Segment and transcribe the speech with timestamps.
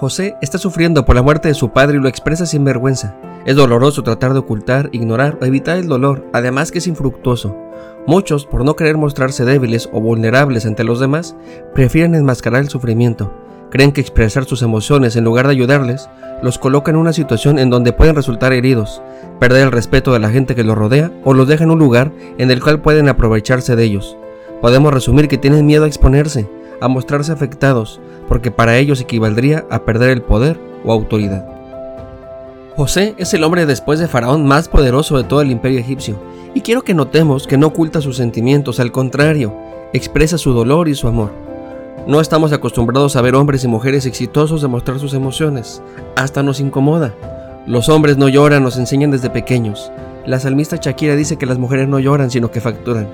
[0.00, 3.18] José está sufriendo por la muerte de su padre y lo expresa sin vergüenza.
[3.44, 7.54] Es doloroso tratar de ocultar, ignorar o evitar el dolor, además que es infructuoso.
[8.06, 11.36] Muchos, por no querer mostrarse débiles o vulnerables ante los demás,
[11.74, 13.30] prefieren enmascarar el sufrimiento.
[13.70, 16.08] Creen que expresar sus emociones en lugar de ayudarles
[16.42, 19.02] los coloca en una situación en donde pueden resultar heridos,
[19.38, 22.10] perder el respeto de la gente que los rodea o los deja en un lugar
[22.38, 24.16] en el cual pueden aprovecharse de ellos.
[24.62, 26.48] Podemos resumir que tienen miedo a exponerse,
[26.80, 31.46] a mostrarse afectados, porque para ellos equivaldría a perder el poder o autoridad.
[32.76, 36.16] José es el hombre después de Faraón más poderoso de todo el imperio egipcio,
[36.54, 39.54] y quiero que notemos que no oculta sus sentimientos, al contrario,
[39.92, 41.30] expresa su dolor y su amor.
[42.06, 45.82] No estamos acostumbrados a ver hombres y mujeres exitosos demostrar sus emociones,
[46.16, 47.14] hasta nos incomoda.
[47.66, 49.92] Los hombres no lloran, nos enseñan desde pequeños.
[50.26, 53.08] La salmista Shakira dice que las mujeres no lloran, sino que facturan.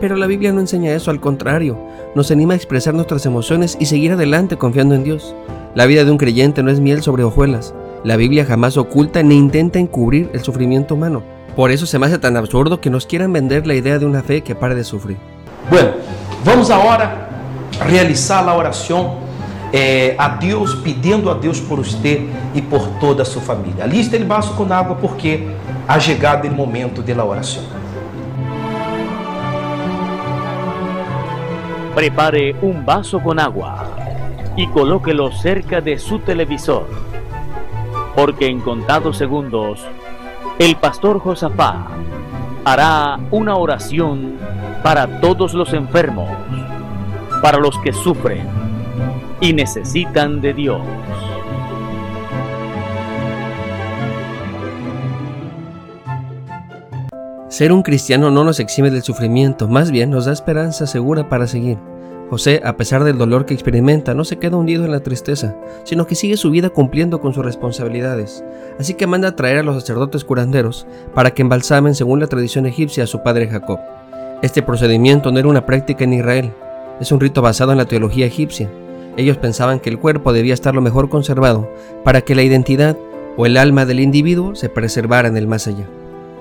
[0.00, 1.78] Pero la Biblia no enseña eso, al contrario,
[2.14, 5.34] nos anima a expresar nuestras emociones y seguir adelante confiando en Dios.
[5.74, 7.74] La vida de un creyente no es miel sobre hojuelas.
[8.04, 11.22] La Biblia jamás oculta ni intenta encubrir el sufrimiento humano.
[11.56, 14.22] Por eso se me hace tan absurdo que nos quieran vender la idea de una
[14.22, 15.16] fe que pare de sufrir.
[15.70, 15.88] Bueno,
[16.44, 17.28] vamos ahora
[17.86, 19.26] realizar la oración
[19.72, 22.20] eh, a Dios, pidiendo a Dios por usted
[22.54, 23.84] y por toda su familia.
[23.84, 25.46] Alista el vaso con agua porque
[25.88, 27.24] ha llegado el momento de la
[31.96, 33.86] Prepare un vaso con agua
[34.54, 36.86] y colóquelo cerca de su televisor,
[38.14, 39.82] porque en contados segundos
[40.58, 41.86] el pastor Josafá
[42.66, 44.34] hará una oración
[44.82, 46.28] para todos los enfermos,
[47.40, 48.46] para los que sufren
[49.40, 50.82] y necesitan de Dios.
[57.56, 61.46] Ser un cristiano no nos exime del sufrimiento, más bien nos da esperanza segura para
[61.46, 61.78] seguir.
[62.28, 66.06] José, a pesar del dolor que experimenta, no se queda hundido en la tristeza, sino
[66.06, 68.44] que sigue su vida cumpliendo con sus responsabilidades.
[68.78, 73.04] Así que manda traer a los sacerdotes curanderos para que embalsamen según la tradición egipcia
[73.04, 73.80] a su padre Jacob.
[74.42, 76.52] Este procedimiento no era una práctica en Israel,
[77.00, 78.70] es un rito basado en la teología egipcia.
[79.16, 81.70] Ellos pensaban que el cuerpo debía estar lo mejor conservado
[82.04, 82.98] para que la identidad
[83.38, 85.88] o el alma del individuo se preservara en el más allá.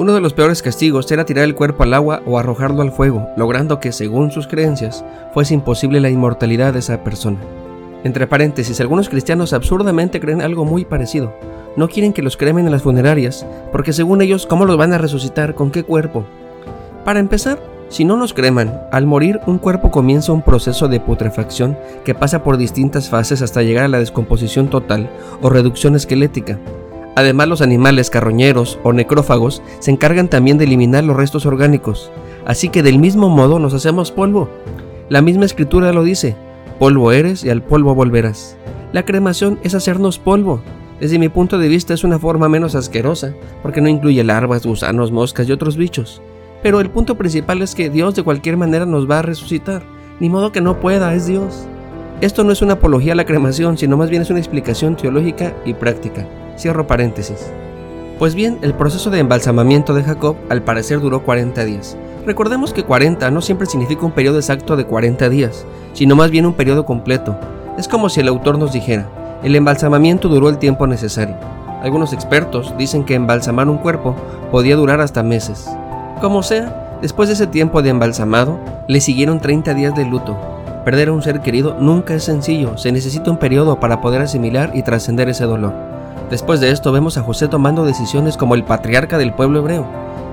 [0.00, 3.28] Uno de los peores castigos era tirar el cuerpo al agua o arrojarlo al fuego,
[3.36, 7.36] logrando que, según sus creencias, fuese imposible la inmortalidad de esa persona.
[8.02, 11.34] Entre paréntesis, algunos cristianos absurdamente creen algo muy parecido.
[11.76, 14.98] No quieren que los cremen en las funerarias, porque según ellos, ¿cómo los van a
[14.98, 15.54] resucitar?
[15.54, 16.24] ¿Con qué cuerpo?
[17.04, 17.60] Para empezar,
[17.90, 22.42] si no nos creman, al morir un cuerpo comienza un proceso de putrefacción que pasa
[22.42, 25.10] por distintas fases hasta llegar a la descomposición total
[25.42, 26.58] o reducción esquelética.
[27.16, 32.10] Además, los animales carroñeros o necrófagos se encargan también de eliminar los restos orgánicos,
[32.46, 34.48] así que del mismo modo nos hacemos polvo.
[35.08, 36.36] La misma escritura lo dice,
[36.78, 38.56] polvo eres y al polvo volverás.
[38.92, 40.60] La cremación es hacernos polvo.
[41.00, 45.10] Desde mi punto de vista es una forma menos asquerosa, porque no incluye larvas, gusanos,
[45.10, 46.20] moscas y otros bichos.
[46.62, 49.82] Pero el punto principal es que Dios de cualquier manera nos va a resucitar,
[50.20, 51.66] ni modo que no pueda, es Dios.
[52.20, 55.54] Esto no es una apología a la cremación, sino más bien es una explicación teológica
[55.64, 56.26] y práctica.
[56.60, 57.50] Cierro paréntesis.
[58.18, 61.96] Pues bien, el proceso de embalsamamiento de Jacob al parecer duró 40 días.
[62.26, 66.44] Recordemos que 40 no siempre significa un periodo exacto de 40 días, sino más bien
[66.44, 67.34] un periodo completo.
[67.78, 69.08] Es como si el autor nos dijera,
[69.42, 71.34] el embalsamamiento duró el tiempo necesario.
[71.82, 74.14] Algunos expertos dicen que embalsamar un cuerpo
[74.50, 75.66] podía durar hasta meses.
[76.20, 80.36] Como sea, después de ese tiempo de embalsamado, le siguieron 30 días de luto.
[80.84, 84.72] Perder a un ser querido nunca es sencillo, se necesita un periodo para poder asimilar
[84.74, 85.89] y trascender ese dolor.
[86.30, 89.84] Después de esto vemos a José tomando decisiones como el patriarca del pueblo hebreo.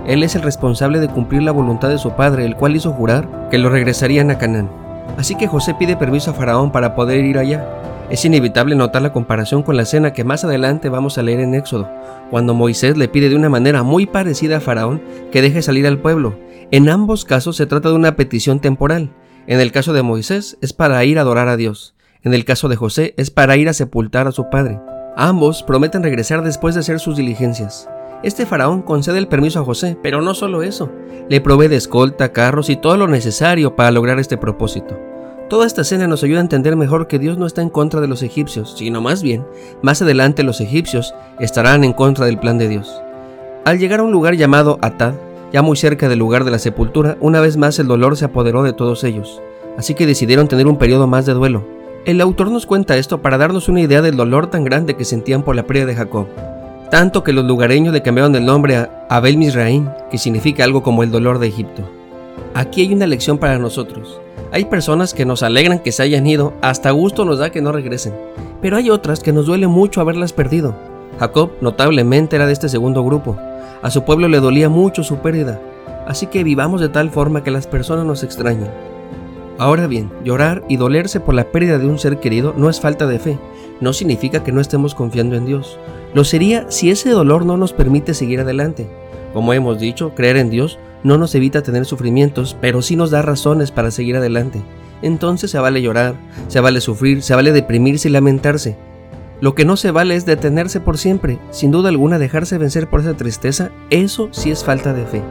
[0.05, 3.49] Él es el responsable de cumplir la voluntad de su padre, el cual hizo jurar
[3.49, 4.69] que lo regresarían a Canaán.
[5.17, 7.67] Así que José pide permiso a Faraón para poder ir allá.
[8.11, 11.55] Es inevitable notar la comparación con la escena que más adelante vamos a leer en
[11.55, 11.89] Éxodo,
[12.29, 15.01] cuando Moisés le pide de una manera muy parecida a Faraón
[15.31, 16.38] que deje salir al pueblo.
[16.69, 19.09] En ambos casos se trata de una petición temporal.
[19.47, 21.95] En el caso de Moisés es para ir a adorar a Dios.
[22.23, 24.79] En el caso de José es para ir a sepultar a su padre.
[25.19, 27.90] Ambos prometen regresar después de hacer sus diligencias.
[28.22, 30.92] Este faraón concede el permiso a José, pero no solo eso,
[31.28, 34.96] le provee de escolta, carros y todo lo necesario para lograr este propósito.
[35.50, 38.08] Toda esta escena nos ayuda a entender mejor que Dios no está en contra de
[38.08, 39.44] los egipcios, sino más bien,
[39.81, 43.02] más adelante los egipcios estarán en contra del plan de Dios.
[43.66, 45.16] Al llegar a un lugar llamado Atad,
[45.52, 48.62] ya muy cerca del lugar de la sepultura, una vez más el dolor se apoderó
[48.62, 49.42] de todos ellos,
[49.80, 51.76] así que decidieron tener un periodo más de duelo.
[52.07, 55.44] El autor nos cuenta esto para darnos una idea del dolor tan grande que sentían
[55.44, 56.27] por la pérdida de Jacob,
[56.89, 61.04] tanto que los lugareños le cambiaron el nombre a Abel Misraín, que significa algo como
[61.04, 61.81] el dolor de Egipto.
[62.54, 64.21] Aquí hay una lección para nosotros.
[64.54, 67.74] Hay personas que nos alegran que se hayan ido, hasta gusto nos da que no
[67.74, 68.13] regresen,
[68.62, 70.75] pero hay otras que nos duele mucho haberlas perdido.
[71.19, 73.38] Jacob notablemente era de este segundo grupo.
[73.81, 75.59] A su pueblo le dolía mucho su pérdida,
[76.07, 78.96] así que vivamos de tal forma que las personas nos extrañen.
[79.59, 83.07] Ahora bien, llorar y dolerse por la pérdida de un ser querido no es falta
[83.07, 83.39] de fe,
[83.81, 85.80] no significa que no estemos confiando en Dios.
[86.13, 88.88] Lo sería si ese dolor no nos permite seguir adelante.
[89.33, 93.21] Como hemos dicho, creer en Dios no nos evita tener sufrimientos, pero sí nos da
[93.21, 94.62] razones para seguir adelante.
[95.01, 96.15] Entonces se vale llorar,
[96.48, 98.77] se vale sufrir, se vale deprimirse y lamentarse.
[99.42, 103.01] Lo que no se vale es detenerse por siempre, sin duda alguna dejarse vencer por
[103.01, 105.21] esa tristeza, eso sí es falta de fe.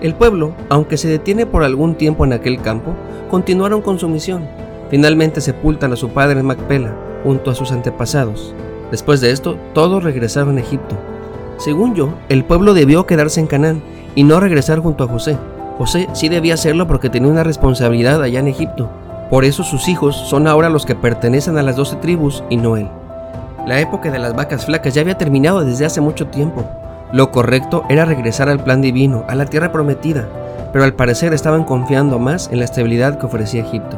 [0.00, 2.94] El pueblo, aunque se detiene por algún tiempo en aquel campo,
[3.30, 4.46] continuaron con su misión.
[4.90, 8.54] Finalmente sepultan a su padre en Macpela, junto a sus antepasados.
[8.90, 10.96] Después de esto, todos regresaron a Egipto.
[11.56, 13.82] Según yo, el pueblo debió quedarse en Canaán,
[14.14, 15.36] y no regresar junto a José.
[15.78, 18.88] José sí debía hacerlo porque tenía una responsabilidad allá en Egipto.
[19.30, 22.76] Por eso sus hijos son ahora los que pertenecen a las doce tribus y no
[22.76, 22.88] él.
[23.66, 26.64] La época de las vacas flacas ya había terminado desde hace mucho tiempo.
[27.10, 30.28] Lo correcto era regresar al plan divino, a la tierra prometida,
[30.72, 33.96] pero al parecer estaban confiando más en la estabilidad que ofrecía Egipto.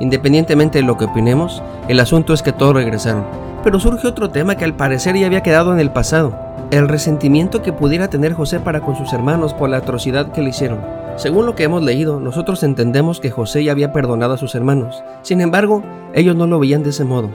[0.00, 3.24] Independientemente de lo que opinemos, el asunto es que todos regresaron.
[3.62, 6.34] Pero surge otro tema que al parecer ya había quedado en el pasado,
[6.70, 10.50] el resentimiento que pudiera tener José para con sus hermanos por la atrocidad que le
[10.50, 10.80] hicieron.
[11.16, 15.04] Según lo que hemos leído, nosotros entendemos que José ya había perdonado a sus hermanos.
[15.20, 15.82] Sin embargo,
[16.14, 17.28] ellos no lo veían de ese modo.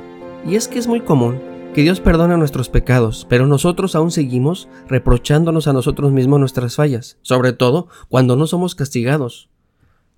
[0.44, 1.40] Y es que es muy común
[1.78, 7.20] que Dios perdone nuestros pecados, pero nosotros aún seguimos reprochándonos a nosotros mismos nuestras fallas,
[7.22, 9.52] sobre todo cuando no somos castigados.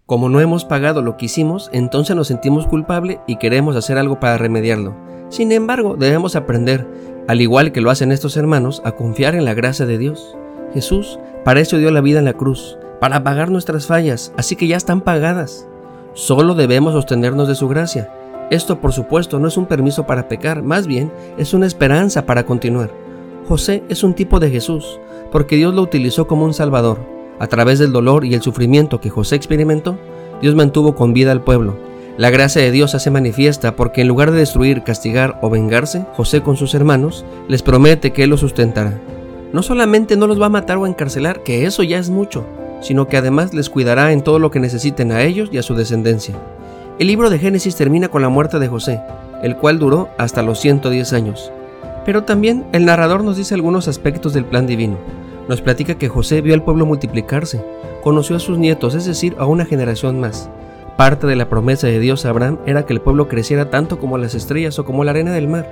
[0.06, 4.22] Como no hemos pagado lo que hicimos, entonces nos sentimos culpables y queremos hacer algo
[4.22, 4.96] para remediarlo.
[5.28, 6.88] Sin embargo, debemos aprender
[7.28, 10.38] al igual que lo hacen estos hermanos, a confiar en la gracia de Dios.
[10.74, 14.68] Jesús para eso dio la vida en la cruz, para pagar nuestras fallas, así que
[14.68, 15.68] ya están pagadas.
[16.14, 18.14] Solo debemos sostenernos de su gracia.
[18.50, 22.46] Esto, por supuesto, no es un permiso para pecar, más bien es una esperanza para
[22.46, 22.92] continuar.
[23.48, 25.00] José es un tipo de Jesús,
[25.32, 27.00] porque Dios lo utilizó como un Salvador.
[27.40, 29.98] A través del dolor y el sufrimiento que José experimentó,
[30.42, 34.32] Dios mantuvo con vida al pueblo la gracia de Dios hace manifiesta porque en lugar
[34.32, 39.00] de destruir, castigar o vengarse, José con sus hermanos les promete que Él los sustentará.
[39.54, 42.46] No solamente no los va a matar o encarcelar, que eso ya es mucho,
[42.82, 45.76] sino que además les cuidará en todo lo que necesiten a ellos y a su
[45.76, 46.36] descendencia.
[47.00, 49.02] El libro de Génesis termina con la muerte de José,
[49.42, 51.52] el cual duró hasta los 110 años.
[52.06, 54.98] Pero también el narrador nos dice algunos aspectos del plan divino.
[55.48, 57.64] Nos platica que José vio al pueblo multiplicarse,
[58.04, 60.50] conoció a sus nietos, es decir, a una generación más,
[61.00, 64.18] Parte de la promesa de Dios a Abraham era que el pueblo creciera tanto como
[64.18, 65.66] las estrellas o como la arena del mar.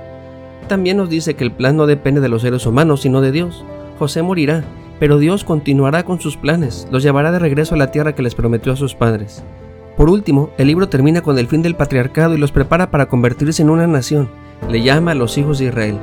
[0.68, 3.62] También nos dice que el plan no depende de los seres humanos, sino de Dios.
[3.98, 4.64] José morirá,
[4.98, 8.34] pero Dios continuará con sus planes, los llevará de regreso a la tierra que les
[8.34, 9.44] prometió a sus padres.
[9.98, 13.62] Por último, el libro termina con el fin del patriarcado y los prepara para convertirse
[13.62, 14.30] en una nación.
[14.70, 15.98] Le llama a los hijos de Israel.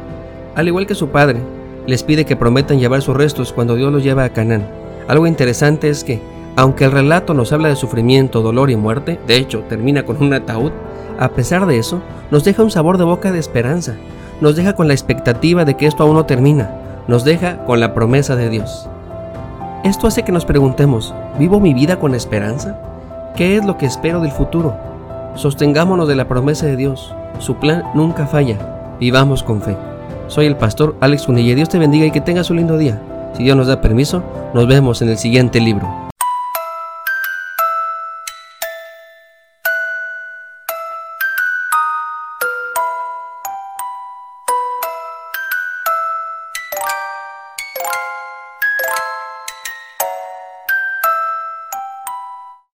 [0.53, 1.39] Al igual que su padre,
[1.87, 4.67] les pide que prometan llevar sus restos cuando Dios los lleva a Canaán.
[5.07, 6.19] Algo interesante es que,
[6.57, 10.33] aunque el relato nos habla de sufrimiento, dolor y muerte, de hecho termina con un
[10.33, 10.73] ataúd,
[11.17, 13.95] a pesar de eso, nos deja un sabor de boca de esperanza,
[14.41, 17.93] nos deja con la expectativa de que esto aún no termina, nos deja con la
[17.93, 18.89] promesa de Dios.
[19.85, 22.77] Esto hace que nos preguntemos, ¿vivo mi vida con esperanza?
[23.35, 24.77] ¿Qué es lo que espero del futuro?
[25.35, 29.75] Sostengámonos de la promesa de Dios, su plan nunca falla, vivamos con fe.
[30.27, 33.01] Soy el pastor Alex Unille, Dios te bendiga y que tengas un lindo día.
[33.33, 34.23] Si Dios nos da permiso,
[34.53, 36.04] nos vemos en el siguiente libro.